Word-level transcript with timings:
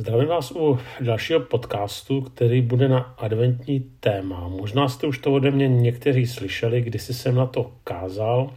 Zdravím 0.00 0.28
vás 0.28 0.50
u 0.50 0.78
dalšího 1.00 1.40
podcastu, 1.40 2.20
který 2.20 2.62
bude 2.62 2.88
na 2.88 2.98
adventní 2.98 3.80
téma. 3.80 4.48
Možná 4.48 4.88
jste 4.88 5.06
už 5.06 5.18
to 5.18 5.32
ode 5.32 5.50
mě 5.50 5.68
někteří 5.68 6.26
slyšeli, 6.26 6.80
když 6.80 7.02
jsem 7.02 7.34
na 7.34 7.46
to 7.46 7.72
kázal. 7.84 8.50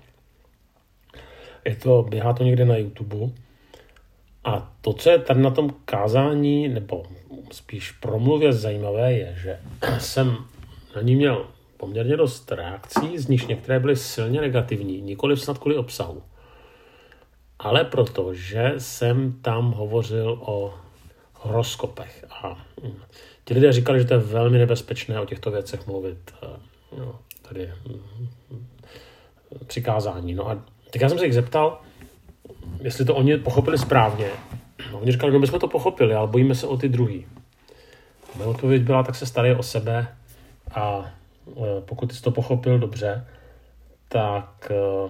Je 1.65 1.75
to, 1.75 2.05
běhá 2.09 2.33
to 2.33 2.43
někde 2.43 2.65
na 2.65 2.77
YouTube. 2.77 3.33
A 4.43 4.73
to, 4.81 4.93
co 4.93 5.09
je 5.09 5.19
tady 5.19 5.41
na 5.41 5.51
tom 5.51 5.75
kázání, 5.85 6.67
nebo 6.67 7.03
spíš 7.51 7.91
promluvě 7.91 8.53
zajímavé, 8.53 9.13
je, 9.13 9.35
že 9.37 9.59
jsem 9.99 10.37
na 10.95 11.01
ní 11.01 11.15
měl 11.15 11.45
poměrně 11.77 12.17
dost 12.17 12.51
reakcí, 12.51 13.17
z 13.17 13.27
nich 13.27 13.47
některé 13.47 13.79
byly 13.79 13.95
silně 13.95 14.41
negativní, 14.41 15.01
nikoli 15.01 15.37
snad 15.37 15.57
kvůli 15.57 15.77
obsahu. 15.77 16.23
Ale 17.59 17.83
protože 17.83 18.73
jsem 18.77 19.33
tam 19.41 19.71
hovořil 19.71 20.37
o 20.41 20.73
horoskopech. 21.43 22.25
A 22.29 22.65
hm, 22.83 22.93
ti 23.45 23.53
lidé 23.53 23.71
říkali, 23.71 23.99
že 23.99 24.05
to 24.05 24.13
je 24.13 24.19
velmi 24.19 24.57
nebezpečné 24.57 25.19
o 25.19 25.25
těchto 25.25 25.51
věcech 25.51 25.87
mluvit. 25.87 26.33
No, 26.97 27.19
tady 27.41 27.71
hm, 27.87 28.27
přikázání. 29.67 30.33
No 30.33 30.49
a 30.49 30.61
teď 30.89 31.01
já 31.01 31.09
jsem 31.09 31.19
se 31.19 31.25
jich 31.25 31.33
zeptal, 31.33 31.81
jestli 32.81 33.05
to 33.05 33.15
oni 33.15 33.37
pochopili 33.37 33.77
správně. 33.77 34.27
No, 34.91 34.99
oni 34.99 35.11
říkali, 35.11 35.33
no 35.33 35.39
my 35.39 35.47
jsme 35.47 35.59
to 35.59 35.67
pochopili, 35.67 36.13
ale 36.13 36.27
bojíme 36.27 36.55
se 36.55 36.67
o 36.67 36.77
ty 36.77 36.89
druhý. 36.89 37.25
Moje 38.35 38.49
odpověď 38.49 38.81
byla, 38.81 39.03
tak 39.03 39.15
se 39.15 39.25
starej 39.25 39.55
o 39.55 39.63
sebe 39.63 40.07
a 40.71 41.11
e, 41.47 41.81
pokud 41.81 42.13
jsi 42.13 42.21
to 42.21 42.31
pochopil 42.31 42.79
dobře, 42.79 43.25
tak 44.07 44.71
e, 44.71 45.09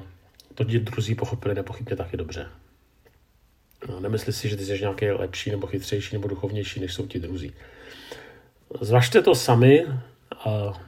to 0.55 0.63
ti 0.63 0.79
druzí 0.79 1.15
pochopili 1.15 1.55
nepochybně 1.55 1.95
taky 1.95 2.17
dobře. 2.17 2.47
No, 3.89 3.99
nemyslí 3.99 4.33
si, 4.33 4.49
že 4.49 4.57
ty 4.57 4.65
jsi 4.65 4.79
nějaký 4.79 5.11
lepší 5.11 5.51
nebo 5.51 5.67
chytřejší 5.67 6.15
nebo 6.15 6.27
duchovnější, 6.27 6.79
než 6.79 6.93
jsou 6.93 7.07
ti 7.07 7.19
druzí. 7.19 7.53
Zvažte 8.81 9.21
to 9.21 9.35
sami 9.35 9.85
a, 10.45 10.81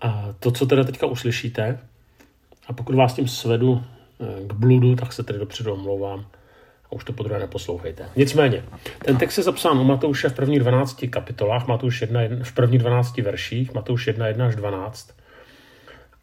a 0.00 0.34
to, 0.40 0.50
co 0.50 0.66
teda 0.66 0.84
teďka 0.84 1.06
uslyšíte, 1.06 1.78
a 2.66 2.72
pokud 2.72 2.94
vás 2.94 3.14
tím 3.14 3.28
svedu 3.28 3.82
eh, 4.20 4.46
k 4.46 4.52
bludu, 4.52 4.96
tak 4.96 5.12
se 5.12 5.22
tedy 5.22 5.38
dopředu 5.38 5.72
omlouvám 5.72 6.26
a 6.86 6.92
už 6.92 7.04
to 7.04 7.12
po 7.12 7.22
druhé 7.22 7.40
neposlouchejte. 7.40 8.08
Nicméně, 8.16 8.64
ten 9.04 9.16
text 9.16 9.36
je 9.38 9.44
zapsán 9.44 9.78
u 9.78 9.84
Matouše 9.84 10.28
v 10.28 10.34
prvních 10.34 10.60
12 10.60 11.04
kapitolách, 11.10 11.66
Matouš 11.66 12.00
1, 12.00 12.20
v 12.42 12.52
prvních 12.52 12.80
12 12.80 13.18
verších, 13.18 13.74
Matouš 13.74 14.06
1, 14.06 14.26
1 14.26 14.46
až 14.46 14.56
12. 14.56 15.14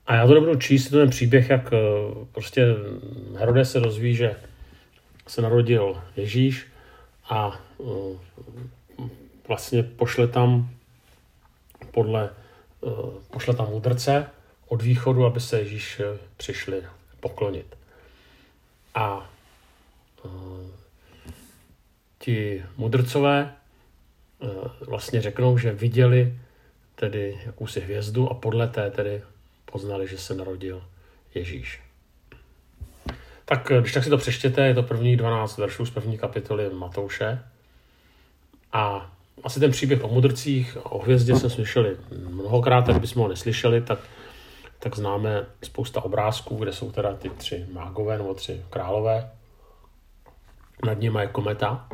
A 0.07 0.15
já 0.15 0.27
to 0.27 0.33
nebudu 0.33 0.55
číst, 0.55 0.89
ten 0.89 1.09
příběh, 1.09 1.49
jak 1.49 1.73
eh, 1.73 1.77
prostě 2.31 2.65
Herodes 3.37 3.71
se 3.71 3.79
rozvíjí, 3.79 4.15
že 4.15 4.35
se 5.27 5.41
narodil 5.41 6.03
Ježíš 6.15 6.67
a 7.29 7.59
uh, 7.77 8.19
vlastně 9.47 9.83
pošle 9.83 10.27
tam 10.27 10.69
podle, 11.91 12.29
uh, 12.81 13.13
pošle 13.31 13.55
tam 13.55 13.69
mudrce 13.69 14.29
od 14.67 14.81
východu, 14.81 15.25
aby 15.25 15.39
se 15.39 15.59
Ježíš 15.59 16.01
přišli 16.37 16.83
poklonit. 17.19 17.77
A 18.95 19.29
ti 22.19 22.63
mudrcové 22.77 23.55
vlastně 24.81 25.21
řeknou, 25.21 25.57
že 25.57 25.73
viděli 25.73 26.39
tedy 26.95 27.41
jakousi 27.45 27.79
hvězdu 27.79 28.29
a 28.29 28.33
podle 28.33 28.67
té 28.67 28.91
tedy 28.91 29.23
poznali, 29.65 30.07
že 30.07 30.17
se 30.17 30.35
narodil 30.35 30.83
Ježíš. 31.35 31.84
Tak 33.45 33.71
eh, 33.71 33.81
když 33.81 33.93
tak 33.93 34.03
si 34.03 34.09
to 34.09 34.17
přeštěte, 34.17 34.67
je 34.67 34.73
to 34.73 34.83
první 34.83 35.17
12 35.17 35.57
veršů 35.57 35.85
z 35.85 35.89
první 35.89 36.17
kapitoly 36.17 36.69
Matouše. 36.73 37.39
A 38.73 39.11
asi 39.43 39.59
ten 39.59 39.71
příběh 39.71 40.03
o 40.03 40.07
mudrcích, 40.07 40.77
o 40.83 40.99
hvězdě 40.99 41.35
jsme 41.35 41.49
slyšeli 41.49 41.97
mnohokrát, 42.29 42.85
tak 42.85 43.01
bychom 43.01 43.21
ho 43.21 43.27
neslyšeli, 43.29 43.81
tak, 43.81 43.99
tak 44.79 44.95
známe 44.95 45.45
spousta 45.63 46.05
obrázků, 46.05 46.55
kde 46.55 46.73
jsou 46.73 46.91
teda 46.91 47.13
ty 47.13 47.29
tři 47.29 47.65
mágové 47.71 48.17
nebo 48.17 48.33
tři 48.33 48.61
králové. 48.69 49.29
Nad 50.85 50.99
nimi 50.99 51.19
je 51.21 51.27
kometa. 51.27 51.87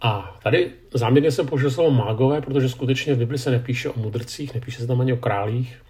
A 0.00 0.36
tady 0.42 0.72
záměrně 0.94 1.30
jsem 1.30 1.46
použil 1.46 1.70
slovo 1.70 1.90
mágové, 1.90 2.40
protože 2.40 2.68
skutečně 2.68 3.14
v 3.14 3.18
Bibli 3.18 3.38
se 3.38 3.50
nepíše 3.50 3.90
o 3.90 3.98
mudrcích, 3.98 4.54
nepíše 4.54 4.80
se 4.80 4.86
tam 4.86 5.00
ani 5.00 5.12
o 5.12 5.16
králích, 5.16 5.82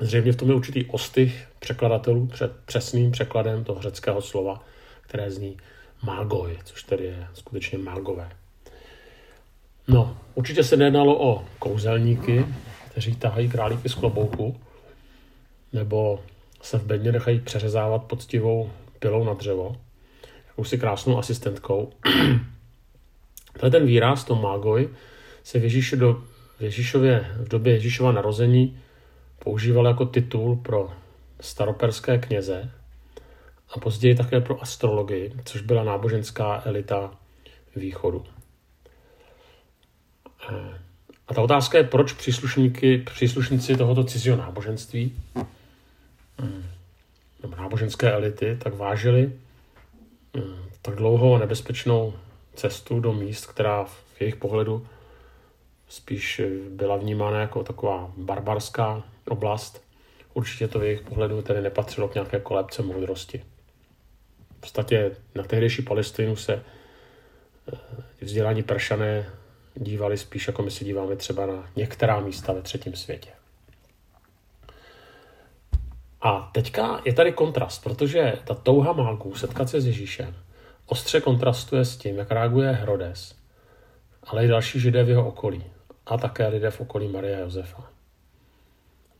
Zřejmě 0.00 0.32
v 0.32 0.36
tom 0.36 0.48
je 0.48 0.54
určitý 0.54 0.84
ostych 0.84 1.48
překladatelů 1.58 2.26
před 2.26 2.52
přesným 2.66 3.10
překladem 3.10 3.64
toho 3.64 3.82
řeckého 3.82 4.22
slova, 4.22 4.64
které 5.00 5.30
zní 5.30 5.56
mágoj, 6.02 6.58
což 6.64 6.82
tedy 6.82 7.04
je 7.04 7.26
skutečně 7.34 7.78
mágové. 7.78 8.30
No, 9.88 10.18
určitě 10.34 10.64
se 10.64 10.76
nejednalo 10.76 11.30
o 11.30 11.44
kouzelníky, 11.58 12.46
kteří 12.90 13.16
tahají 13.16 13.48
králíky 13.48 13.88
z 13.88 13.94
klobouku, 13.94 14.60
nebo 15.72 16.20
se 16.62 16.78
v 16.78 16.84
bedně 16.84 17.12
nechají 17.12 17.40
přeřezávat 17.40 18.04
poctivou 18.04 18.70
pilou 18.98 19.24
na 19.24 19.34
dřevo, 19.34 19.76
jakousi 20.48 20.78
krásnou 20.78 21.18
asistentkou. 21.18 21.92
Tenhle 23.52 23.70
ten 23.70 23.86
výraz, 23.86 24.24
to 24.24 24.34
mágoj, 24.34 24.88
se 25.44 25.58
v, 25.58 25.62
Ježíši 25.62 25.96
do, 25.96 26.22
v 26.58 26.62
Ježíšově, 26.62 27.26
v 27.38 27.48
době 27.48 27.72
Ježíšova 27.72 28.12
narození 28.12 28.80
používal 29.38 29.86
jako 29.86 30.04
titul 30.04 30.56
pro 30.56 30.92
staroperské 31.40 32.18
kněze 32.18 32.70
a 33.70 33.78
později 33.80 34.14
také 34.14 34.40
pro 34.40 34.62
astrologii, 34.62 35.32
což 35.44 35.60
byla 35.60 35.84
náboženská 35.84 36.62
elita 36.64 37.10
východu. 37.76 38.24
A 41.28 41.34
ta 41.34 41.42
otázka 41.42 41.78
je, 41.78 41.84
proč 41.84 42.12
příslušníky, 42.12 42.98
příslušníci 42.98 43.76
tohoto 43.76 44.04
cizího 44.04 44.36
náboženství 44.36 45.12
nebo 47.42 47.56
náboženské 47.56 48.12
elity 48.12 48.58
tak 48.62 48.74
vážili 48.74 49.32
tak 50.82 50.94
dlouho 50.94 51.38
nebezpečnou 51.38 52.14
cestu 52.54 53.00
do 53.00 53.12
míst, 53.12 53.46
která 53.46 53.84
v 53.84 54.20
jejich 54.20 54.36
pohledu 54.36 54.86
spíš 55.88 56.40
byla 56.70 56.96
vnímána 56.96 57.40
jako 57.40 57.64
taková 57.64 58.12
barbarská 58.16 59.02
oblast. 59.28 59.84
Určitě 60.34 60.68
to 60.68 60.78
v 60.78 60.84
jejich 60.84 61.00
pohledu 61.00 61.42
tedy 61.42 61.60
nepatřilo 61.60 62.08
k 62.08 62.14
nějaké 62.14 62.40
kolebce 62.40 62.82
moudrosti. 62.82 63.44
V 64.56 64.60
podstatě 64.60 65.16
na 65.34 65.42
tehdejší 65.42 65.82
Palestinu 65.82 66.36
se 66.36 66.52
eh, 67.72 67.76
vzdělání 68.20 68.62
pršané 68.62 69.30
dívali 69.74 70.18
spíš, 70.18 70.46
jako 70.46 70.62
my 70.62 70.70
se 70.70 70.84
díváme 70.84 71.16
třeba 71.16 71.46
na 71.46 71.70
některá 71.76 72.20
místa 72.20 72.52
ve 72.52 72.62
třetím 72.62 72.96
světě. 72.96 73.30
A 76.20 76.50
teďka 76.54 77.02
je 77.04 77.12
tady 77.12 77.32
kontrast, 77.32 77.84
protože 77.84 78.32
ta 78.44 78.54
touha 78.54 78.92
mágů 78.92 79.34
setkat 79.34 79.68
se 79.68 79.80
s 79.80 79.86
Ježíšem 79.86 80.34
ostře 80.88 81.20
kontrastuje 81.20 81.84
s 81.84 81.96
tím, 81.96 82.18
jak 82.18 82.30
reaguje 82.30 82.72
Herodes, 82.72 83.34
ale 84.22 84.44
i 84.44 84.48
další 84.48 84.80
židé 84.80 85.04
v 85.04 85.08
jeho 85.08 85.28
okolí 85.28 85.64
a 86.06 86.18
také 86.18 86.48
lidé 86.48 86.70
v 86.70 86.80
okolí 86.80 87.08
Marie 87.08 87.36
a 87.36 87.40
Josefa. 87.40 87.90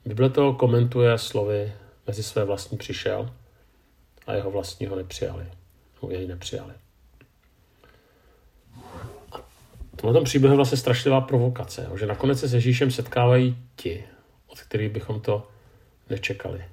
Bible 0.04 0.30
to 0.30 0.52
komentuje 0.52 1.18
slovy 1.18 1.72
mezi 2.06 2.22
své 2.22 2.44
vlastní 2.44 2.78
přišel 2.78 3.30
a 4.26 4.34
jeho 4.34 4.50
vlastního 4.50 4.96
nepřijali. 4.96 5.46
Nebo 5.94 6.12
jej 6.12 6.26
nepřijali. 6.26 6.72
A 9.32 9.36
to 9.96 10.12
tom 10.12 10.24
příběhu 10.24 10.52
je 10.52 10.56
vlastně 10.56 10.78
strašlivá 10.78 11.20
provokace, 11.20 11.90
že 11.98 12.06
nakonec 12.06 12.40
se 12.40 12.48
s 12.48 12.54
Ježíšem 12.54 12.90
setkávají 12.90 13.56
ti, 13.76 14.04
od 14.46 14.60
kterých 14.60 14.92
bychom 14.92 15.20
to 15.20 15.48
nečekali. 16.10 16.64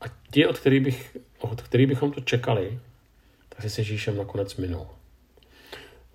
A 0.00 0.04
ti, 0.30 0.46
od 0.46 0.58
kterých, 0.58 0.82
bych, 0.82 1.16
od 1.38 1.62
kterých 1.62 1.86
bychom 1.86 2.12
to 2.12 2.20
čekali, 2.20 2.78
tak 3.48 3.62
se 3.62 3.70
s 3.70 3.78
Ježíšem 3.78 4.16
nakonec 4.16 4.56
minou. 4.56 4.86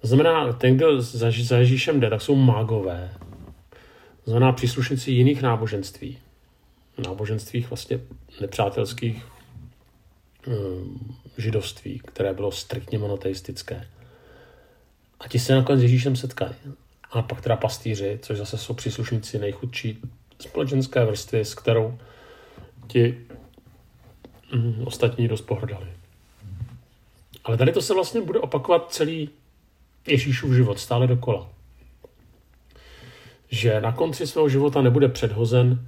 To 0.02 0.08
znamená, 0.08 0.54
ten, 0.54 0.78
kdo 0.78 1.02
za 1.02 1.58
Ježíšem 1.58 2.00
jde, 2.00 2.10
tak 2.10 2.22
jsou 2.22 2.36
mágové, 2.36 3.14
znamená 4.26 4.52
příslušníci 4.52 5.12
jiných 5.12 5.42
náboženství, 5.42 6.18
náboženstvích 7.08 7.70
vlastně 7.70 8.00
nepřátelských 8.42 9.26
um, 10.48 11.18
židovství, 11.38 12.02
které 12.06 12.34
bylo 12.34 12.52
striktně 12.52 13.00
monoteistické. 13.00 13.88
A 15.20 15.28
ti 15.28 15.40
se 15.40 15.56
nakonec 15.56 15.80
s 15.80 15.84
Ježíšem 15.84 16.16
setkají. 16.16 16.56
A 17.12 17.22
pak 17.22 17.42
teda 17.42 17.56
pastýři, 17.56 18.20
což 18.22 18.38
zase 18.38 18.58
jsou 18.58 18.74
příslušníci 18.74 19.40
nejchudší 19.40 20.02
společenské 20.40 21.06
vrstvy, 21.06 21.46
s 21.46 21.56
kterou 21.56 21.98
ti 22.88 23.18
um, 24.54 24.88
ostatní 24.88 25.28
dost 25.28 25.42
pohrdali. 25.42 25.88
Ale 27.44 27.58
tady 27.58 27.72
to 27.72 27.82
se 27.82 27.94
vlastně 27.94 28.22
bude 28.22 28.40
opakovat 28.40 28.94
celý 28.94 29.30
Ježíšův 30.08 30.54
život, 30.54 30.80
stále 30.80 31.08
dokola 31.08 31.55
že 33.56 33.82
na 33.82 33.92
konci 33.92 34.28
svého 34.28 34.50
života 34.50 34.82
nebude 34.82 35.08
předhozen 35.08 35.88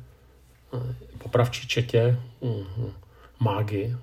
eh, 0.74 0.96
popravčí 1.18 1.68
četě, 1.68 2.20
mm, 2.42 2.92
mágy 3.40 3.96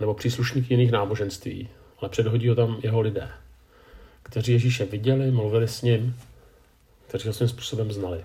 nebo 0.00 0.14
příslušník 0.14 0.70
jiných 0.70 0.92
náboženství, 0.92 1.68
ale 2.00 2.08
předhodí 2.08 2.48
ho 2.48 2.54
tam 2.54 2.76
jeho 2.82 3.00
lidé, 3.00 3.28
kteří 4.22 4.52
Ježíše 4.52 4.84
viděli, 4.84 5.30
mluvili 5.30 5.68
s 5.68 5.82
ním, 5.82 6.16
kteří 7.06 7.28
ho 7.28 7.34
svým 7.34 7.48
způsobem 7.48 7.92
znali. 7.92 8.24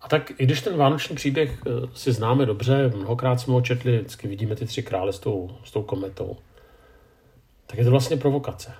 A 0.00 0.08
tak 0.08 0.32
i 0.40 0.46
když 0.46 0.60
ten 0.60 0.76
vánoční 0.76 1.16
příběh 1.16 1.62
eh, 1.66 1.70
si 1.94 2.12
známe 2.12 2.46
dobře, 2.46 2.92
mnohokrát 2.96 3.40
jsme 3.40 3.52
ho 3.52 3.60
četli, 3.60 3.98
vždycky 3.98 4.28
vidíme 4.28 4.56
ty 4.56 4.66
tři 4.66 4.82
krále 4.82 5.12
s 5.12 5.18
tou, 5.18 5.50
s 5.64 5.70
tou 5.70 5.82
kometou, 5.82 6.36
tak 7.66 7.78
je 7.78 7.84
to 7.84 7.90
vlastně 7.90 8.16
provokace. 8.16 8.72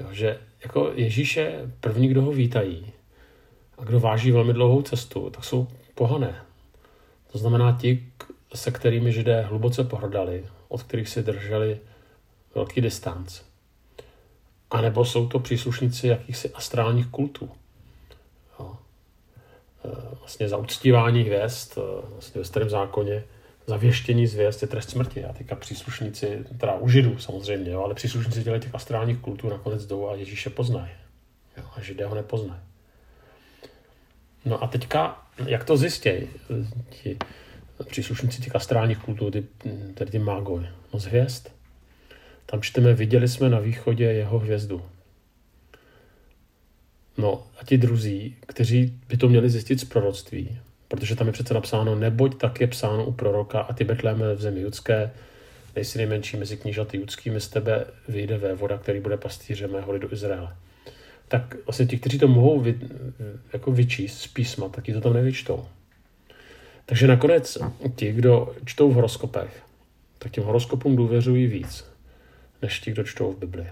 Jo, 0.00 0.06
že 0.12 0.38
jako 0.64 0.92
Ježíše 0.94 1.70
první, 1.80 2.08
kdo 2.08 2.22
ho 2.22 2.32
vítají 2.32 2.92
a 3.78 3.84
kdo 3.84 4.00
váží 4.00 4.30
velmi 4.30 4.52
dlouhou 4.52 4.82
cestu, 4.82 5.30
tak 5.30 5.44
jsou 5.44 5.66
pohané. 5.94 6.42
To 7.32 7.38
znamená 7.38 7.78
ti, 7.80 8.06
se 8.54 8.70
kterými 8.70 9.12
židé 9.12 9.42
hluboce 9.42 9.84
pohrdali, 9.84 10.46
od 10.68 10.82
kterých 10.82 11.08
si 11.08 11.22
drželi 11.22 11.80
velký 12.54 12.80
distanc. 12.80 13.40
A 14.70 14.80
nebo 14.80 15.04
jsou 15.04 15.28
to 15.28 15.38
příslušníci 15.38 16.08
jakýchsi 16.08 16.50
astrálních 16.50 17.06
kultů. 17.06 17.50
Jo. 18.60 18.76
E, 19.84 20.16
vlastně 20.18 20.48
za 20.48 20.56
uctívání 20.56 21.22
hvězd, 21.22 21.78
e, 21.78 21.80
vlastně 22.10 22.38
ve 22.38 22.44
starém 22.44 22.70
zákoně, 22.70 23.24
za 23.66 23.76
věštění 23.76 24.26
zvěst 24.26 24.62
je 24.62 24.68
trest 24.68 24.90
smrti. 24.90 25.24
A 25.24 25.32
teďka 25.32 25.54
příslušníci, 25.54 26.44
teda 26.58 26.74
u 26.74 26.88
židů 26.88 27.18
samozřejmě, 27.18 27.70
jo, 27.70 27.82
ale 27.82 27.94
příslušníci 27.94 28.44
těch 28.44 28.74
astrálních 28.74 29.18
kultů 29.18 29.48
nakonec 29.48 29.86
jdou 29.86 30.08
a 30.08 30.14
Ježíše 30.14 30.50
poznají. 30.50 30.90
Jo, 31.56 31.64
a 31.76 31.80
židé 31.80 32.06
ho 32.06 32.14
nepoznají. 32.14 32.60
No 34.44 34.64
a 34.64 34.66
teďka, 34.66 35.26
jak 35.46 35.64
to 35.64 35.76
zjistějí 35.76 36.28
ti 36.90 37.18
příslušníci 37.86 38.42
těch 38.42 38.56
astrálních 38.56 38.98
kultů, 38.98 39.30
ty, 39.30 39.44
tedy 39.94 40.10
ty 40.10 40.18
mágoj, 40.18 40.66
no 40.94 41.00
z 41.00 41.04
hvězd. 41.04 41.48
Tam 42.46 42.62
čteme, 42.62 42.94
viděli 42.94 43.28
jsme 43.28 43.48
na 43.48 43.58
východě 43.58 44.04
jeho 44.04 44.38
hvězdu. 44.38 44.82
No 47.18 47.46
a 47.60 47.64
ti 47.64 47.78
druzí, 47.78 48.36
kteří 48.46 49.00
by 49.08 49.16
to 49.16 49.28
měli 49.28 49.50
zjistit 49.50 49.80
z 49.80 49.84
proroctví, 49.84 50.58
protože 50.88 51.16
tam 51.16 51.26
je 51.26 51.32
přece 51.32 51.54
napsáno, 51.54 51.94
neboť 51.94 52.38
tak 52.38 52.60
je 52.60 52.66
psáno 52.66 53.06
u 53.06 53.12
proroka 53.12 53.60
a 53.60 53.72
ty 53.72 53.84
Betléme 53.84 54.34
v 54.34 54.40
zemi 54.40 54.60
judské, 54.60 55.10
nejsi 55.76 55.98
nejmenší 55.98 56.36
mezi 56.36 56.56
knížaty 56.56 56.96
judskými, 56.96 57.40
z 57.40 57.48
tebe 57.48 57.86
vyjde 58.08 58.38
vévoda, 58.38 58.78
který 58.78 59.00
bude 59.00 59.16
pastýřem 59.16 59.72
mého 59.72 59.92
lidu 59.92 60.12
Izraele. 60.12 60.56
Tak 61.28 61.56
vlastně 61.66 61.86
ti, 61.86 61.98
kteří 61.98 62.18
to 62.18 62.28
mohou 62.28 62.60
vy, 62.60 62.80
jako 63.52 63.72
vyčíst 63.72 64.20
z 64.20 64.26
písma, 64.26 64.68
tak 64.68 64.84
ti 64.84 64.92
to 64.92 65.00
tam 65.00 65.12
nevyčtou. 65.12 65.64
Takže 66.86 67.06
nakonec 67.06 67.58
ti, 67.96 68.12
kdo 68.12 68.54
čtou 68.64 68.90
v 68.90 68.94
horoskopech, 68.94 69.62
tak 70.18 70.32
těm 70.32 70.44
horoskopům 70.44 70.96
důvěřují 70.96 71.46
víc, 71.46 71.84
než 72.62 72.80
ti, 72.80 72.90
kdo 72.90 73.04
čtou 73.04 73.32
v 73.32 73.38
Bibli. 73.38 73.66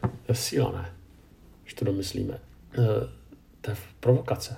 To 0.00 0.32
je 0.32 0.34
síla, 0.34 0.72
ne? 0.72 0.92
Když 1.62 1.74
to 1.74 1.84
domyslíme. 1.84 2.38
Eh, 2.72 3.08
to 3.60 3.70
je 3.70 3.76
provokace. 4.00 4.56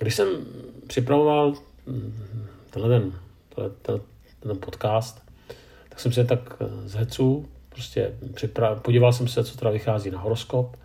Když 0.00 0.14
jsem 0.14 0.28
připravoval 0.86 1.54
mm, 1.86 2.24
tenhle 2.70 3.00
ten, 3.00 3.12
tenhle, 3.54 4.02
ten, 4.40 4.58
podcast, 4.58 5.22
tak 5.88 6.00
jsem 6.00 6.12
se 6.12 6.24
tak 6.24 6.62
z 6.84 6.94
hecu 6.94 7.48
prostě 7.76 8.12
připra- 8.34 8.80
podíval 8.80 9.12
jsem 9.12 9.28
se, 9.28 9.44
co 9.44 9.58
teda 9.58 9.70
vychází 9.70 10.10
na 10.10 10.18
horoskop 10.18 10.76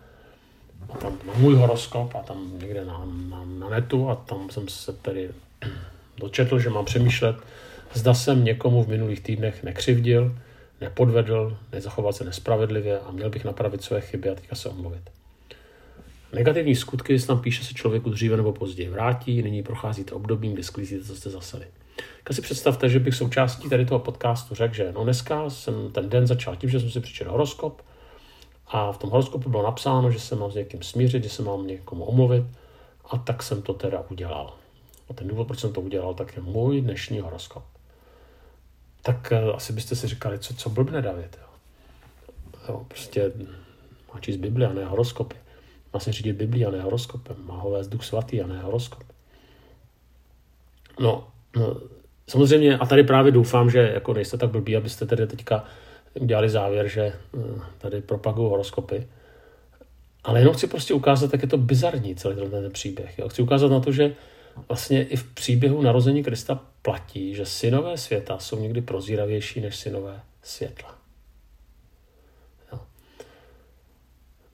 a 0.94 0.96
tam 0.98 1.18
na 1.26 1.32
můj 1.36 1.54
horoskop 1.54 2.14
a 2.14 2.18
tam 2.18 2.58
někde 2.58 2.84
na, 2.84 3.04
na, 3.28 3.44
na 3.44 3.68
netu 3.68 4.10
a 4.10 4.14
tam 4.14 4.50
jsem 4.50 4.68
se 4.68 4.92
tedy 4.92 5.30
dočetl, 6.18 6.58
že 6.58 6.70
mám 6.70 6.84
přemýšlet, 6.84 7.36
zda 7.94 8.14
jsem 8.14 8.44
někomu 8.44 8.84
v 8.84 8.88
minulých 8.88 9.20
týdnech 9.20 9.62
nekřivdil, 9.62 10.36
nepodvedl, 10.80 11.56
nezachoval 11.72 12.12
se 12.12 12.24
nespravedlivě 12.24 13.00
a 13.00 13.10
měl 13.10 13.30
bych 13.30 13.44
napravit 13.44 13.82
své 13.82 14.00
chyby 14.00 14.28
a 14.28 14.34
teďka 14.34 14.56
se 14.56 14.68
omluvit. 14.68 15.02
Negativní 16.32 16.76
skutky, 16.76 17.18
tam 17.18 17.40
píše 17.40 17.64
se 17.64 17.74
člověku 17.74 18.10
dříve 18.10 18.36
nebo 18.36 18.52
později 18.52 18.88
vrátí, 18.88 19.42
nyní 19.42 19.62
procházíte 19.62 20.14
obdobím, 20.14 20.52
kdy 20.52 20.62
sklízíte, 20.62 21.04
co 21.04 21.16
jste 21.16 21.30
zaseli. 21.30 21.66
Tak 22.24 22.36
si 22.36 22.42
představte, 22.42 22.88
že 22.88 22.98
bych 22.98 23.14
součástí 23.14 23.68
tady 23.68 23.86
toho 23.86 23.98
podcastu 23.98 24.54
řekl, 24.54 24.74
že 24.74 24.92
no 24.92 25.04
dneska 25.04 25.50
jsem 25.50 25.92
ten 25.92 26.08
den 26.08 26.26
začal 26.26 26.56
tím, 26.56 26.70
že 26.70 26.80
jsem 26.80 26.90
si 26.90 27.00
přečetl 27.00 27.30
horoskop 27.30 27.82
a 28.66 28.92
v 28.92 28.98
tom 28.98 29.10
horoskopu 29.10 29.50
bylo 29.50 29.62
napsáno, 29.62 30.10
že 30.10 30.20
se 30.20 30.36
mám 30.36 30.50
s 30.50 30.54
někým 30.54 30.82
smířit, 30.82 31.24
že 31.24 31.30
se 31.30 31.42
mám 31.42 31.66
někomu 31.66 32.04
omluvit 32.04 32.44
a 33.10 33.18
tak 33.18 33.42
jsem 33.42 33.62
to 33.62 33.74
teda 33.74 34.04
udělal. 34.10 34.54
A 35.10 35.14
ten 35.14 35.28
důvod, 35.28 35.46
proč 35.46 35.60
jsem 35.60 35.72
to 35.72 35.80
udělal, 35.80 36.14
tak 36.14 36.36
je 36.36 36.42
můj 36.42 36.80
dnešní 36.80 37.20
horoskop. 37.20 37.64
Tak 39.02 39.32
uh, 39.44 39.54
asi 39.56 39.72
byste 39.72 39.96
si 39.96 40.08
říkali, 40.08 40.38
co, 40.38 40.54
co 40.54 40.70
blbne 40.70 41.02
David. 41.02 41.38
Jo? 41.42 41.48
Jo, 42.68 42.84
prostě 42.88 43.32
má 44.14 44.20
číst 44.20 44.36
Bibli 44.36 44.66
a 44.66 44.72
ne 44.72 44.84
horoskopy. 44.84 45.36
Má 45.92 46.00
se 46.00 46.12
řídit 46.12 46.32
Biblí 46.32 46.66
a 46.66 46.70
ne 46.70 46.82
horoskopem. 46.82 47.36
Má 47.44 47.56
ho 47.56 47.70
vést 47.70 47.88
duch 47.88 48.04
svatý 48.04 48.42
a 48.42 48.46
ne 48.46 48.62
horoskop. 48.62 49.02
No, 51.00 51.31
samozřejmě, 52.28 52.78
a 52.78 52.86
tady 52.86 53.04
právě 53.04 53.32
doufám, 53.32 53.70
že 53.70 53.90
jako 53.94 54.12
nejste 54.12 54.36
tak 54.36 54.50
blbí, 54.50 54.76
abyste 54.76 55.06
tedy 55.06 55.26
teďka 55.26 55.64
udělali 56.20 56.50
závěr, 56.50 56.88
že 56.88 57.02
eh, 57.02 57.40
tady 57.78 58.00
propagují 58.00 58.50
horoskopy. 58.50 59.06
Ale 60.24 60.40
jenom 60.40 60.54
chci 60.54 60.66
prostě 60.66 60.94
ukázat, 60.94 61.32
jak 61.32 61.42
je 61.42 61.48
to 61.48 61.56
bizarní 61.56 62.14
celý 62.14 62.50
ten 62.50 62.70
příběh. 62.70 63.18
Jo. 63.18 63.28
Chci 63.28 63.42
ukázat 63.42 63.68
na 63.68 63.80
to, 63.80 63.92
že 63.92 64.14
vlastně 64.68 65.04
i 65.04 65.16
v 65.16 65.24
příběhu 65.24 65.82
narození 65.82 66.22
Krista 66.22 66.60
platí, 66.82 67.34
že 67.34 67.46
synové 67.46 67.98
světa 67.98 68.38
jsou 68.38 68.60
někdy 68.60 68.80
prozíravější 68.80 69.60
než 69.60 69.76
synové 69.76 70.20
světla. 70.42 71.01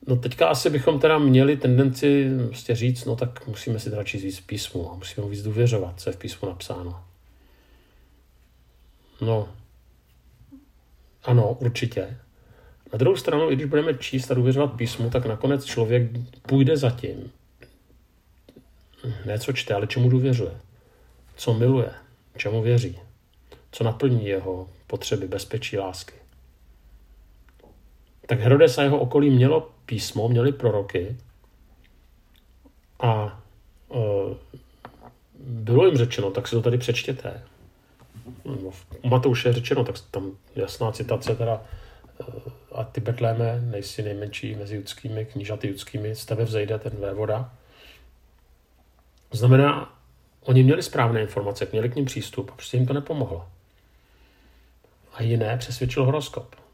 No 0.08 0.16
teďka 0.16 0.48
asi 0.48 0.70
bychom 0.70 1.00
teda 1.00 1.18
měli 1.18 1.56
tendenci 1.56 2.30
prostě 2.46 2.74
říct, 2.76 3.04
no 3.04 3.16
tak 3.16 3.46
musíme 3.46 3.78
si 3.78 3.90
radši 3.90 4.18
víc 4.18 4.40
písmu 4.40 4.92
a 4.92 4.94
musíme 4.94 5.28
víc 5.28 5.42
důvěřovat, 5.42 6.00
co 6.00 6.10
je 6.10 6.14
v 6.14 6.16
písmu 6.18 6.48
napsáno. 6.48 7.04
No, 9.20 9.48
ano, 11.24 11.56
určitě. 11.60 12.16
Na 12.92 12.98
druhou 12.98 13.16
stranu, 13.16 13.50
i 13.50 13.56
když 13.56 13.66
budeme 13.66 13.94
číst 13.94 14.30
a 14.30 14.34
důvěřovat 14.34 14.72
písmu, 14.76 15.10
tak 15.10 15.26
nakonec 15.26 15.64
člověk 15.64 16.10
půjde 16.42 16.76
za 16.76 16.90
tím, 16.90 17.32
ne 19.26 19.38
co 19.38 19.52
čte, 19.52 19.74
ale 19.74 19.86
čemu 19.86 20.08
důvěřuje. 20.08 20.60
Co 21.36 21.54
miluje, 21.54 21.90
čemu 22.36 22.62
věří, 22.62 22.98
co 23.72 23.84
naplní 23.84 24.26
jeho 24.26 24.68
potřeby 24.86 25.28
bezpečí, 25.28 25.78
lásky. 25.78 26.14
Tak 28.28 28.40
Herodes 28.40 28.78
a 28.78 28.82
jeho 28.82 28.98
okolí 28.98 29.30
mělo 29.30 29.70
písmo, 29.86 30.28
měli 30.28 30.52
proroky 30.52 31.16
a 33.00 33.42
e, 33.90 33.98
bylo 35.40 35.86
jim 35.86 35.96
řečeno, 35.96 36.30
tak 36.30 36.48
si 36.48 36.56
to 36.56 36.62
tady 36.62 36.78
přečtěte. 36.78 37.42
U 39.02 39.08
Matouše 39.08 39.48
je 39.48 39.52
řečeno, 39.52 39.84
tak 39.84 39.94
tam 40.10 40.32
jasná 40.56 40.92
citace 40.92 41.34
teda 41.34 41.62
e, 42.20 42.24
a 42.72 42.84
ty 42.84 43.00
Betléme, 43.00 43.60
nejsi 43.60 44.02
nejmenší 44.02 44.54
mezi 44.54 44.76
judskými, 44.76 45.24
knížaty 45.24 45.68
judskými, 45.68 46.14
z 46.14 46.24
tebe 46.24 46.44
vzejde 46.44 46.78
ten 46.78 46.92
vévoda. 47.00 47.52
Znamená, 49.32 49.98
oni 50.42 50.62
měli 50.62 50.82
správné 50.82 51.20
informace, 51.20 51.68
měli 51.72 51.88
k 51.88 51.96
ním 51.96 52.04
přístup 52.04 52.50
a 52.50 52.54
prostě 52.54 52.76
jim 52.76 52.86
to 52.86 52.92
nepomohlo. 52.92 53.48
A 55.14 55.22
jiné 55.22 55.56
přesvědčil 55.56 56.04
horoskop 56.04 56.67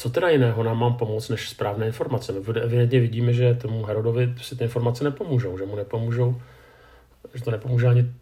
co 0.00 0.10
teda 0.10 0.28
jiného 0.28 0.62
nám 0.62 0.78
mám 0.78 0.94
pomoct 0.94 1.28
než 1.28 1.48
správné 1.48 1.86
informace? 1.86 2.32
My 2.32 2.40
evidentně 2.60 3.00
vidíme, 3.00 3.32
že 3.32 3.54
tomu 3.54 3.84
Herodovi 3.84 4.34
si 4.42 4.56
ty 4.56 4.64
informace 4.64 5.04
nepomůžou, 5.04 5.58
že 5.58 5.64
mu 5.66 5.76
nepomůžou, 5.76 6.40
že 7.34 7.44
to 7.44 7.50
nepomůže 7.50 7.86
ani, 7.86 8.12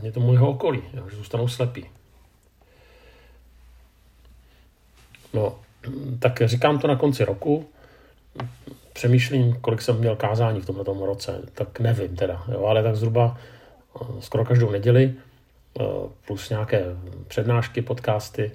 ani 0.00 0.12
tomu 0.12 0.32
jeho 0.32 0.50
okolí, 0.50 0.82
že 1.10 1.16
zůstanou 1.16 1.48
slepí. 1.48 1.86
No, 5.32 5.58
tak 6.18 6.42
říkám 6.44 6.78
to 6.78 6.88
na 6.88 6.96
konci 6.96 7.24
roku, 7.24 7.66
přemýšlím, 8.92 9.60
kolik 9.60 9.82
jsem 9.82 9.98
měl 9.98 10.16
kázání 10.16 10.60
v 10.60 10.66
tomto 10.66 11.06
roce, 11.06 11.42
tak 11.54 11.80
nevím 11.80 12.16
teda, 12.16 12.44
jo, 12.52 12.64
ale 12.64 12.82
tak 12.82 12.96
zhruba 12.96 13.36
eh, 14.00 14.04
skoro 14.20 14.44
každou 14.44 14.70
neděli, 14.70 15.14
eh, 15.80 15.84
plus 16.26 16.50
nějaké 16.50 16.84
přednášky, 17.28 17.82
podcasty, 17.82 18.52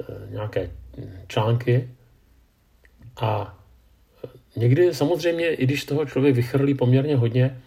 eh, 0.00 0.04
nějaké 0.30 0.70
články 1.28 1.90
a 3.20 3.58
někdy 4.56 4.94
samozřejmě, 4.94 5.54
i 5.54 5.66
když 5.66 5.84
toho 5.84 6.06
člověk 6.06 6.34
vychrlí 6.34 6.74
poměrně 6.74 7.16
hodně, 7.16 7.62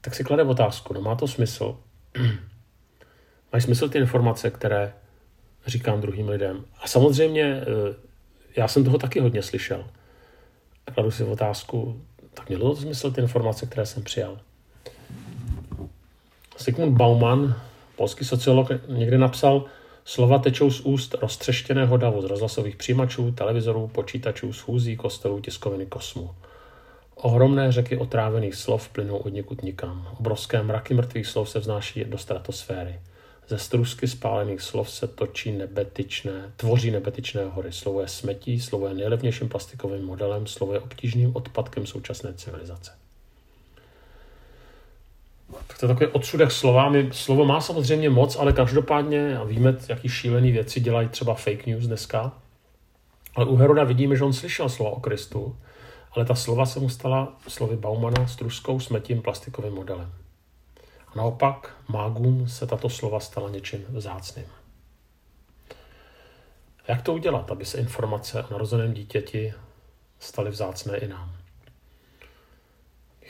tak 0.00 0.14
si 0.14 0.24
klade 0.24 0.42
otázku, 0.42 0.94
no 0.94 1.00
má 1.00 1.14
to 1.14 1.28
smysl? 1.28 1.76
Mají 3.52 3.62
smysl 3.62 3.88
ty 3.88 3.98
informace, 3.98 4.50
které 4.50 4.92
říkám 5.66 6.00
druhým 6.00 6.28
lidem? 6.28 6.64
A 6.82 6.88
samozřejmě 6.88 7.42
eh, 7.42 7.94
já 8.56 8.68
jsem 8.68 8.84
toho 8.84 8.98
taky 8.98 9.20
hodně 9.20 9.42
slyšel. 9.42 9.86
A 10.86 10.90
kladu 10.90 11.10
si 11.10 11.24
otázku, 11.24 12.02
tak 12.34 12.48
mělo 12.48 12.74
to 12.74 12.80
smysl 12.80 13.10
ty 13.10 13.20
informace, 13.20 13.66
které 13.66 13.86
jsem 13.86 14.02
přijal? 14.02 14.40
Sigmund 16.56 16.96
Bauman, 16.96 17.60
Polský 17.96 18.24
sociolog 18.24 18.68
někdy 18.88 19.18
napsal, 19.18 19.64
slova 20.08 20.38
tečou 20.38 20.70
z 20.70 20.80
úst 20.80 21.14
roztřeštěného 21.14 21.96
davu 21.96 22.22
z 22.22 22.24
rozhlasových 22.24 22.76
přijímačů, 22.76 23.32
televizorů, 23.32 23.88
počítačů, 23.88 24.52
schůzí, 24.52 24.96
kostelů, 24.96 25.40
tiskoviny, 25.40 25.86
kosmu. 25.86 26.30
Ohromné 27.14 27.72
řeky 27.72 27.96
otrávených 27.96 28.54
slov 28.54 28.88
plynou 28.88 29.16
od 29.16 29.32
někud 29.32 29.62
nikam. 29.62 30.08
Obrovské 30.20 30.62
mraky 30.62 30.94
mrtvých 30.94 31.26
slov 31.26 31.50
se 31.50 31.58
vznáší 31.58 32.04
do 32.04 32.18
stratosféry. 32.18 33.00
Ze 33.48 33.58
strusky 33.58 34.08
spálených 34.08 34.60
slov 34.60 34.90
se 34.90 35.08
točí 35.08 35.52
nebetyčné, 35.52 36.52
tvoří 36.56 36.90
nebetyčné 36.90 37.44
hory. 37.44 37.72
Slovo 37.72 38.00
je 38.00 38.08
smetí, 38.08 38.60
slovo 38.60 38.88
je 38.88 38.94
nejlevnějším 38.94 39.48
plastikovým 39.48 40.04
modelem, 40.04 40.46
slovo 40.46 40.72
je 40.74 40.80
obtížným 40.80 41.36
odpadkem 41.36 41.86
současné 41.86 42.34
civilizace. 42.34 43.07
Tak 45.66 45.78
to 45.78 45.86
je 45.86 45.88
takový 45.88 46.06
odsudek 46.06 46.52
slova. 46.52 46.88
My, 46.88 47.08
slovo 47.12 47.44
má 47.44 47.60
samozřejmě 47.60 48.10
moc, 48.10 48.36
ale 48.36 48.52
každopádně 48.52 49.38
a 49.38 49.44
víme, 49.44 49.76
jaký 49.88 50.08
šílený 50.08 50.52
věci 50.52 50.80
dělají 50.80 51.08
třeba 51.08 51.34
fake 51.34 51.66
news 51.66 51.86
dneska. 51.86 52.32
Ale 53.34 53.46
u 53.46 53.56
Heroda 53.56 53.84
vidíme, 53.84 54.16
že 54.16 54.24
on 54.24 54.32
slyšel 54.32 54.68
slova 54.68 54.90
o 54.90 55.00
Kristu, 55.00 55.56
ale 56.12 56.24
ta 56.24 56.34
slova 56.34 56.66
se 56.66 56.80
mu 56.80 56.88
stala 56.88 57.36
slovy 57.48 57.76
Baumana 57.76 58.26
s 58.26 58.36
truskou, 58.36 58.80
smetím, 58.80 59.22
plastikovým 59.22 59.72
modelem. 59.72 60.12
A 61.08 61.12
naopak 61.16 61.76
mágům 61.88 62.48
se 62.48 62.66
tato 62.66 62.88
slova 62.88 63.20
stala 63.20 63.50
něčím 63.50 63.84
vzácným. 63.88 64.46
Jak 66.88 67.02
to 67.02 67.14
udělat, 67.14 67.50
aby 67.50 67.64
se 67.64 67.78
informace 67.78 68.42
o 68.42 68.52
narozeném 68.52 68.94
dítěti 68.94 69.54
staly 70.18 70.50
vzácné 70.50 70.98
i 70.98 71.08
nám? 71.08 71.37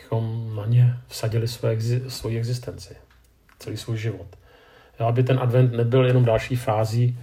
Bychom 0.09 0.57
na 0.57 0.67
ně 0.67 0.95
vsadili 1.09 1.49
své, 1.49 1.77
svoji 2.09 2.39
existenci, 2.39 2.97
celý 3.59 3.77
svůj 3.77 3.99
život. 3.99 4.27
Aby 4.99 5.23
ten 5.23 5.39
advent 5.39 5.73
nebyl 5.73 6.07
jenom 6.07 6.25
další 6.25 6.57
fází 6.57 7.19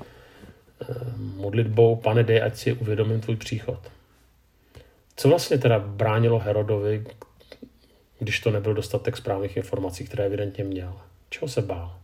eh, 0.82 0.86
modlitbou, 1.18 1.96
pane, 1.96 2.24
dej, 2.24 2.44
ať 2.44 2.56
si 2.56 2.74
uvědomím 2.74 3.22
tvůj 3.22 3.36
příchod. 3.36 3.80
Co 5.16 5.30
vlastně 5.30 5.58
teda 5.58 5.80
bránilo 5.80 6.40
Herodovi, 6.40 7.06
když 8.20 8.40
to 8.40 8.52
nebyl 8.52 8.74
dostatek 8.74 9.18
správných 9.18 9.58
informací, 9.58 10.06
které 10.06 10.26
evidentně 10.26 10.64
měl? 10.64 10.94
Čeho 11.30 11.48
se 11.48 11.62
bál? 11.62 12.00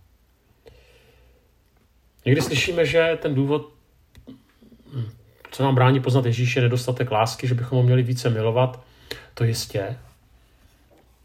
Někdy 2.25 2.41
slyšíme, 2.41 2.85
že 2.85 3.17
ten 3.21 3.35
důvod, 3.35 3.73
co 5.51 5.63
nám 5.63 5.75
brání 5.75 5.99
poznat 5.99 6.25
Ježíše, 6.25 6.59
je 6.59 6.63
nedostatek 6.63 7.11
lásky, 7.11 7.47
že 7.47 7.55
bychom 7.55 7.77
ho 7.77 7.83
měli 7.83 8.03
více 8.03 8.29
milovat, 8.29 8.83
to 9.33 9.43
jistě. 9.43 9.97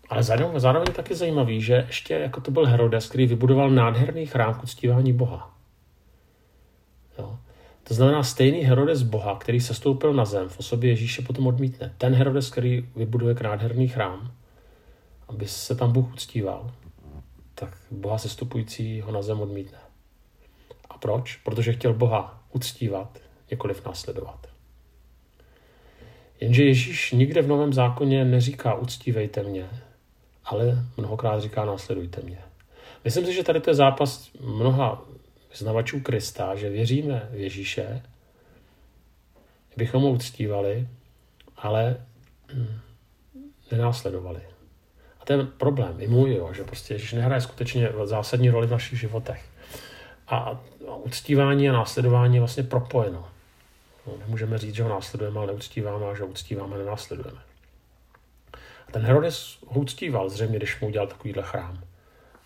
Ale 0.08 0.22
zároveň, 0.22 0.60
zároveň 0.60 0.92
taky 0.92 1.14
zajímavý, 1.14 1.60
že 1.62 1.84
ještě 1.86 2.14
jako 2.14 2.40
to 2.40 2.50
byl 2.50 2.66
Herodes, 2.66 3.08
který 3.08 3.26
vybudoval 3.26 3.70
nádherný 3.70 4.26
chrám 4.26 4.54
k 4.54 4.62
uctívání 4.62 5.12
Boha. 5.12 5.54
Jo. 7.18 7.38
To 7.88 7.94
znamená, 7.94 8.22
stejný 8.22 8.58
Herodes 8.58 9.02
Boha, 9.02 9.36
který 9.38 9.60
se 9.60 9.74
stoupil 9.74 10.12
na 10.14 10.24
zem, 10.24 10.48
v 10.48 10.58
osobě 10.58 10.90
Ježíše 10.90 11.22
potom 11.22 11.46
odmítne. 11.46 11.94
Ten 11.98 12.14
Herodes, 12.14 12.50
který 12.50 12.88
vybuduje 12.96 13.36
nádherný 13.42 13.88
chrám, 13.88 14.32
aby 15.28 15.48
se 15.48 15.74
tam 15.74 15.92
Bůh 15.92 16.12
uctíval, 16.12 16.70
tak 17.54 17.78
Boha 17.90 18.18
sestupující 18.18 19.00
ho 19.00 19.12
na 19.12 19.22
zem 19.22 19.40
odmítne. 19.40 19.78
A 20.90 20.98
proč? 20.98 21.36
Protože 21.36 21.72
chtěl 21.72 21.94
Boha 21.94 22.42
uctívat, 22.52 23.18
nikoliv 23.50 23.86
následovat. 23.86 24.46
Jenže 26.40 26.64
Ježíš 26.64 27.12
nikde 27.12 27.42
v 27.42 27.48
Novém 27.48 27.72
zákoně 27.72 28.24
neříká 28.24 28.74
uctívejte 28.74 29.42
mě, 29.42 29.68
ale 30.46 30.84
mnohokrát 30.96 31.40
říká 31.40 31.64
následujte 31.64 32.20
mě. 32.22 32.38
Myslím 33.04 33.26
si, 33.26 33.34
že 33.34 33.44
tady 33.44 33.60
to 33.60 33.70
je 33.70 33.74
zápas 33.74 34.30
mnoha 34.40 35.02
vyznavačů 35.50 36.00
Krista, 36.00 36.54
že 36.54 36.70
věříme 36.70 37.28
v 37.32 37.34
Ježíše, 37.34 38.02
bychom 39.76 40.02
ho 40.02 40.10
uctívali, 40.10 40.88
ale 41.56 41.96
hm, 42.54 42.78
nenásledovali. 43.72 44.40
A 45.20 45.24
ten 45.24 45.46
problém, 45.46 45.96
i 45.98 46.06
můj, 46.06 46.34
jo, 46.34 46.52
že 46.52 46.64
prostě 46.64 46.94
Ježíš 46.94 47.12
nehraje 47.12 47.40
skutečně 47.40 47.88
zásadní 48.04 48.50
roli 48.50 48.66
v 48.66 48.70
našich 48.70 49.00
životech. 49.00 49.44
A 50.28 50.60
uctívání 51.02 51.68
a 51.68 51.72
následování 51.72 52.34
je 52.34 52.40
vlastně 52.40 52.62
propojeno. 52.62 53.28
No, 54.06 54.12
nemůžeme 54.18 54.58
říct, 54.58 54.74
že 54.74 54.82
ho 54.82 54.88
následujeme, 54.88 55.38
ale 55.38 55.46
neuctíváme 55.46 56.06
a 56.06 56.14
že 56.14 56.22
ho 56.22 56.28
uctíváme 56.28 56.74
a 56.74 56.78
nenásledujeme. 56.78 57.45
A 58.88 58.92
ten 58.92 59.02
Herodes 59.02 59.58
ho 59.66 59.80
uctíval 59.80 60.28
zřejmě, 60.28 60.56
když 60.56 60.80
mu 60.80 60.88
udělal 60.88 61.08
takovýhle 61.08 61.42
chrám, 61.42 61.84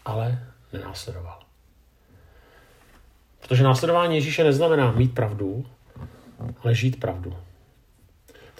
ale 0.04 0.46
nenásledoval. 0.72 1.40
Protože 3.40 3.64
následování 3.64 4.14
Ježíše 4.14 4.44
neznamená 4.44 4.92
mít 4.92 5.14
pravdu, 5.14 5.66
ale 6.62 6.74
žít 6.74 7.00
pravdu. 7.00 7.36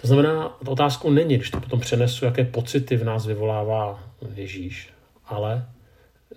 To 0.01 0.07
znamená, 0.07 0.61
otázkou 0.67 1.09
není, 1.09 1.35
když 1.35 1.49
to 1.49 1.59
potom 1.59 1.79
přenesu, 1.79 2.25
jaké 2.25 2.45
pocity 2.45 2.97
v 2.97 3.03
nás 3.03 3.25
vyvolává 3.25 4.03
Ježíš, 4.35 4.93
ale 5.25 5.69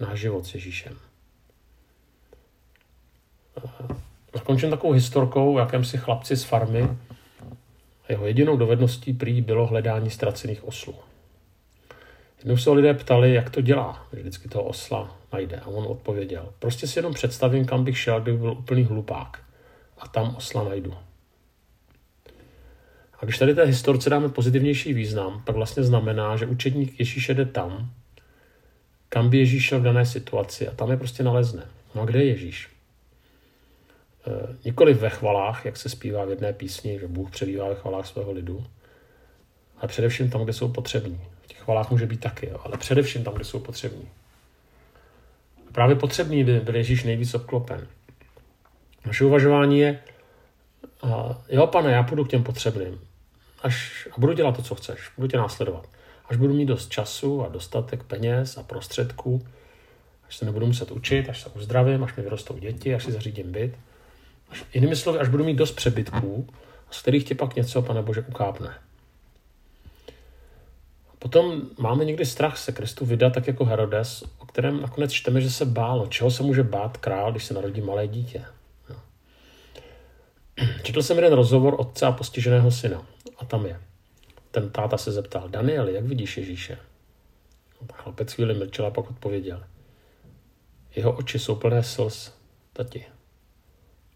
náš 0.00 0.20
život 0.20 0.46
s 0.46 0.54
Ježíšem. 0.54 0.96
Zakončím 4.34 4.70
takovou 4.70 4.92
historkou, 4.92 5.58
jakémsi 5.58 5.98
chlapci 5.98 6.36
z 6.36 6.44
farmy. 6.44 6.88
Jeho 8.08 8.26
jedinou 8.26 8.56
dovedností 8.56 9.12
prý 9.12 9.42
bylo 9.42 9.66
hledání 9.66 10.10
ztracených 10.10 10.64
oslů. 10.64 10.94
Jednou 12.44 12.56
se 12.56 12.70
lidé 12.70 12.94
ptali, 12.94 13.34
jak 13.34 13.50
to 13.50 13.60
dělá, 13.60 14.06
že 14.12 14.20
vždycky 14.20 14.48
toho 14.48 14.64
osla 14.64 15.16
najde. 15.32 15.56
A 15.56 15.66
on 15.66 15.86
odpověděl, 15.86 16.52
prostě 16.58 16.86
si 16.86 16.98
jenom 16.98 17.14
představím, 17.14 17.64
kam 17.64 17.84
bych 17.84 17.98
šel, 17.98 18.20
kdyby 18.20 18.38
byl 18.38 18.52
úplný 18.52 18.84
hlupák. 18.84 19.42
A 19.98 20.08
tam 20.08 20.34
osla 20.36 20.64
najdu. 20.64 20.94
A 23.20 23.24
když 23.24 23.38
tady 23.38 23.54
té 23.54 23.64
historce 23.64 24.10
dáme 24.10 24.28
pozitivnější 24.28 24.94
význam, 24.94 25.42
tak 25.46 25.56
vlastně 25.56 25.82
znamená, 25.82 26.36
že 26.36 26.46
učedník 26.46 26.98
Ježíše 26.98 27.34
jde 27.34 27.44
tam, 27.44 27.90
kam 29.08 29.30
by 29.30 29.38
Ježíš 29.38 29.64
šel 29.64 29.80
v 29.80 29.82
dané 29.82 30.06
situaci 30.06 30.68
a 30.68 30.74
tam 30.74 30.90
je 30.90 30.96
prostě 30.96 31.22
nalezne. 31.22 31.62
No 31.94 32.02
a 32.02 32.04
kde 32.04 32.18
je 32.18 32.28
Ježíš? 32.28 32.68
E, 34.26 34.56
nikoli 34.64 34.94
ve 34.94 35.10
chvalách, 35.10 35.64
jak 35.64 35.76
se 35.76 35.88
zpívá 35.88 36.24
v 36.24 36.30
jedné 36.30 36.52
písni, 36.52 36.98
že 36.98 37.08
Bůh 37.08 37.30
přebývá 37.30 37.68
ve 37.68 37.74
chvalách 37.74 38.06
svého 38.06 38.32
lidu, 38.32 38.66
ale 39.76 39.88
především 39.88 40.30
tam, 40.30 40.44
kde 40.44 40.52
jsou 40.52 40.68
potřební. 40.68 41.20
V 41.44 41.46
těch 41.46 41.58
chvalách 41.58 41.90
může 41.90 42.06
být 42.06 42.20
taky, 42.20 42.48
jo, 42.48 42.60
ale 42.64 42.78
především 42.78 43.24
tam, 43.24 43.34
kde 43.34 43.44
jsou 43.44 43.60
potřební. 43.60 44.08
Právě 45.72 45.96
potřebný 45.96 46.44
by 46.44 46.60
byl 46.60 46.76
Ježíš 46.76 47.04
nejvíc 47.04 47.34
obklopen. 47.34 47.86
Naše 49.06 49.24
uvažování 49.24 49.78
je, 49.78 50.00
jo 51.48 51.66
pane, 51.66 51.92
já 51.92 52.02
půjdu 52.02 52.24
k 52.24 52.28
těm 52.28 52.44
potřebným 52.44 53.00
až, 53.64 54.08
a 54.12 54.20
budu 54.20 54.32
dělat 54.32 54.56
to, 54.56 54.62
co 54.62 54.74
chceš, 54.74 55.10
budu 55.16 55.28
tě 55.28 55.36
následovat. 55.36 55.88
Až 56.28 56.36
budu 56.36 56.54
mít 56.54 56.66
dost 56.66 56.88
času 56.88 57.44
a 57.44 57.48
dostatek 57.48 58.02
peněz 58.02 58.56
a 58.56 58.62
prostředků, 58.62 59.46
až 60.28 60.36
se 60.36 60.44
nebudu 60.44 60.66
muset 60.66 60.90
učit, 60.90 61.28
až 61.28 61.40
se 61.40 61.48
uzdravím, 61.48 62.04
až 62.04 62.16
mi 62.16 62.22
vyrostou 62.22 62.58
děti, 62.58 62.94
až 62.94 63.04
si 63.04 63.12
zařídím 63.12 63.52
byt. 63.52 63.78
Až, 64.48 64.64
jinými 64.74 64.96
slovy, 64.96 65.18
až 65.18 65.28
budu 65.28 65.44
mít 65.44 65.54
dost 65.54 65.72
přebytků, 65.72 66.46
z 66.90 67.02
kterých 67.02 67.24
ti 67.24 67.34
pak 67.34 67.56
něco, 67.56 67.82
pane 67.82 68.02
Bože, 68.02 68.24
ukápne. 68.28 68.74
Potom 71.24 71.62
máme 71.78 72.04
někdy 72.04 72.26
strach 72.26 72.58
se 72.58 72.72
Kristu 72.72 73.06
vydat, 73.06 73.32
tak 73.32 73.46
jako 73.46 73.64
Herodes, 73.64 74.24
o 74.38 74.46
kterém 74.46 74.80
nakonec 74.80 75.12
čteme, 75.12 75.40
že 75.40 75.50
se 75.50 75.64
bálo. 75.64 76.06
Čeho 76.06 76.30
se 76.30 76.42
může 76.42 76.62
bát 76.62 76.96
král, 76.96 77.30
když 77.30 77.44
se 77.44 77.54
narodí 77.54 77.80
malé 77.80 78.08
dítě? 78.08 78.44
No. 78.90 78.96
Četl 80.82 81.02
jsem 81.02 81.16
jeden 81.16 81.32
rozhovor 81.32 81.76
otce 81.78 82.06
a 82.06 82.12
postiženého 82.12 82.70
syna. 82.70 83.06
A 83.38 83.44
tam 83.44 83.66
je. 83.66 83.80
Ten 84.50 84.70
táta 84.70 84.96
se 84.96 85.12
zeptal, 85.12 85.48
Daniel, 85.48 85.88
jak 85.88 86.04
vidíš 86.04 86.36
Ježíše? 86.36 86.78
Chlapec 87.92 88.32
chvíli 88.32 88.54
mlčel 88.54 88.86
a 88.86 88.90
pak 88.90 89.10
odpověděl. 89.10 89.64
Jeho 90.96 91.12
oči 91.12 91.38
jsou 91.38 91.54
plné 91.54 91.82
slz, 91.82 92.32
tati. 92.72 93.06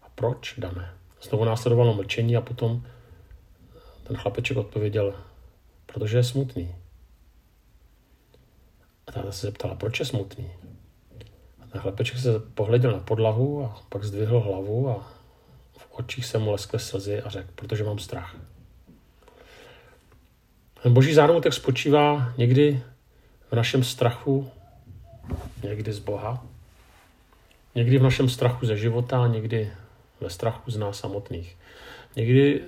A 0.01 0.05
proč, 0.15 0.53
Dané? 0.57 0.93
Znovu 1.21 1.45
následovalo 1.45 1.93
mlčení 1.93 2.37
a 2.37 2.41
potom 2.41 2.85
ten 4.03 4.17
chlapeček 4.17 4.57
odpověděl, 4.57 5.13
protože 5.85 6.17
je 6.17 6.23
smutný. 6.23 6.78
A 9.09 9.11
táta 9.11 9.31
se 9.31 9.47
zeptala, 9.47 9.75
proč 9.75 9.99
je 9.99 10.05
smutný? 10.05 10.51
A 11.61 11.67
ten 11.67 11.81
chlapeček 11.81 12.17
se 12.17 12.39
pohleděl 12.39 12.91
na 12.91 12.99
podlahu 12.99 13.65
a 13.65 13.81
pak 13.89 14.03
zdvihl 14.03 14.39
hlavu 14.39 14.89
a 14.89 15.11
v 15.77 15.87
očích 15.91 16.25
se 16.25 16.37
mu 16.37 16.51
leskly 16.51 16.79
slzy 16.79 17.21
a 17.21 17.29
řekl, 17.29 17.49
protože 17.55 17.83
mám 17.83 17.99
strach. 17.99 18.35
Ten 20.83 20.93
boží 20.93 21.13
zároveň 21.13 21.41
spočívá 21.49 22.33
někdy 22.37 22.83
v 23.51 23.55
našem 23.55 23.83
strachu, 23.83 24.51
někdy 25.63 25.93
z 25.93 25.99
Boha, 25.99 26.45
někdy 27.75 27.97
v 27.97 28.03
našem 28.03 28.29
strachu 28.29 28.65
ze 28.65 28.77
života, 28.77 29.27
někdy 29.27 29.71
ve 30.21 30.29
strachu 30.29 30.71
z 30.71 30.77
nás 30.77 30.99
samotných. 30.99 31.57
Někdy 32.15 32.61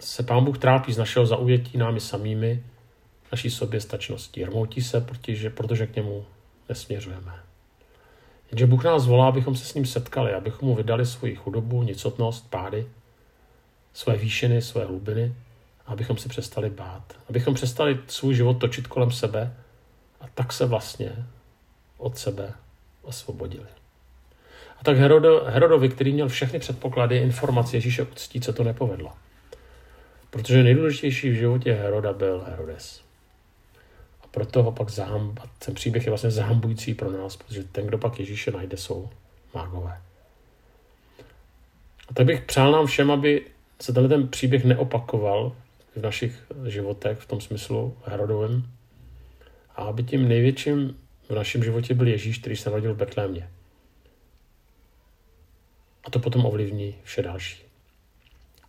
se 0.00 0.22
Pán 0.22 0.44
Bůh 0.44 0.58
trápí 0.58 0.92
z 0.92 0.98
našeho 0.98 1.26
zaujetí 1.26 1.78
námi 1.78 2.00
samými, 2.00 2.64
naší 3.32 3.50
soběstačnosti. 3.50 4.44
Rmoutí 4.44 4.82
se, 4.82 5.00
protože, 5.00 5.50
protože 5.50 5.86
k 5.86 5.96
němu 5.96 6.24
nesměřujeme. 6.68 7.32
Že 8.52 8.66
Bůh 8.66 8.84
nás 8.84 9.06
volá, 9.06 9.28
abychom 9.28 9.56
se 9.56 9.64
s 9.64 9.74
ním 9.74 9.86
setkali, 9.86 10.34
abychom 10.34 10.68
mu 10.68 10.74
vydali 10.74 11.06
svoji 11.06 11.36
chudobu, 11.36 11.82
nicotnost, 11.82 12.50
pády, 12.50 12.86
své 13.92 14.16
výšiny, 14.16 14.62
své 14.62 14.84
hlubiny, 14.84 15.34
abychom 15.86 16.16
se 16.16 16.28
přestali 16.28 16.70
bát. 16.70 17.16
Abychom 17.28 17.54
přestali 17.54 18.00
svůj 18.06 18.34
život 18.34 18.54
točit 18.54 18.86
kolem 18.86 19.10
sebe 19.10 19.54
a 20.20 20.24
tak 20.34 20.52
se 20.52 20.66
vlastně 20.66 21.26
od 21.98 22.18
sebe 22.18 22.52
osvobodili. 23.02 23.66
A 24.80 24.84
tak 24.84 24.96
Herodo, 24.96 25.44
Herodovi, 25.46 25.88
který 25.88 26.12
měl 26.12 26.28
všechny 26.28 26.58
předpoklady, 26.58 27.16
informace 27.16 27.76
Ježíše 27.76 28.02
uctít, 28.02 28.44
se 28.44 28.52
to 28.52 28.64
nepovedlo. 28.64 29.12
Protože 30.30 30.62
nejdůležitější 30.62 31.30
v 31.30 31.34
životě 31.34 31.72
Heroda 31.72 32.12
byl 32.12 32.44
Herodes. 32.48 33.11
Proto 34.32 34.62
ho 34.62 34.72
pak 34.72 34.90
zaham, 34.90 35.34
ten 35.58 35.74
příběh 35.74 36.06
je 36.06 36.10
vlastně 36.10 36.30
zahambující 36.30 36.94
pro 36.94 37.12
nás, 37.12 37.36
protože 37.36 37.64
ten, 37.64 37.86
kdo 37.86 37.98
pak 37.98 38.20
Ježíše 38.20 38.50
najde, 38.50 38.76
jsou 38.76 39.10
mágové. 39.54 40.00
A 42.08 42.14
tak 42.14 42.26
bych 42.26 42.40
přál 42.40 42.72
nám 42.72 42.86
všem, 42.86 43.10
aby 43.10 43.46
se 43.80 43.92
tenhle 43.92 44.08
ten 44.08 44.28
příběh 44.28 44.64
neopakoval 44.64 45.56
v 45.96 46.00
našich 46.02 46.44
životech, 46.66 47.18
v 47.18 47.26
tom 47.26 47.40
smyslu 47.40 47.96
Herodovém, 48.04 48.62
a 49.76 49.82
aby 49.82 50.02
tím 50.02 50.28
největším 50.28 50.96
v 51.28 51.34
našem 51.34 51.64
životě 51.64 51.94
byl 51.94 52.08
Ježíš, 52.08 52.38
který 52.38 52.56
se 52.56 52.70
narodil 52.70 52.94
v 52.94 52.96
Betlémě. 52.96 53.50
A 56.04 56.10
to 56.10 56.18
potom 56.18 56.46
ovlivní 56.46 56.94
vše 57.02 57.22
další. 57.22 57.71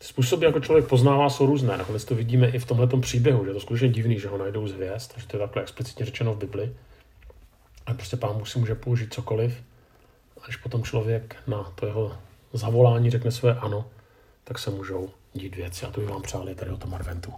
Způsoby, 0.04 0.46
jako 0.46 0.60
člověk 0.60 0.88
poznává, 0.88 1.30
jsou 1.30 1.46
různé. 1.46 1.78
Nakonec 1.78 2.06
to 2.06 2.16
vidíme 2.16 2.48
i 2.48 2.60
v 2.60 2.66
tomhle 2.66 2.88
příběhu, 2.88 3.44
že 3.44 3.50
je 3.50 3.54
to 3.54 3.60
skutečně 3.60 3.90
divný, 3.90 4.20
že 4.20 4.28
ho 4.28 4.38
najdou 4.38 4.68
z 4.68 4.74
hvězd, 4.74 5.12
že 5.18 5.28
to 5.28 5.38
je 5.38 5.40
takhle 5.40 5.62
explicitně 5.62 6.06
řečeno 6.06 6.34
v 6.34 6.38
Bibli. 6.38 6.76
A 7.86 7.94
prostě 7.94 8.18
pán 8.18 8.38
Bůh 8.38 8.50
si 8.50 8.60
může 8.60 8.76
použít 8.76 9.14
cokoliv. 9.14 9.64
A 10.42 10.46
když 10.46 10.58
potom 10.58 10.84
člověk 10.84 11.36
na 11.48 11.64
to 11.76 11.86
jeho 11.86 12.18
zavolání 12.54 13.10
řekne 13.10 13.32
své 13.32 13.56
ano, 13.56 13.86
tak 14.44 14.60
se 14.60 14.70
můžou 14.72 15.10
dít 15.34 15.56
věci. 15.56 15.86
A 15.86 15.92
to 15.92 16.02
bych 16.02 16.10
vám 16.10 16.22
přál 16.22 16.48
tady 16.56 16.72
o 16.72 16.78
tom 16.78 16.94
adventu. 16.94 17.34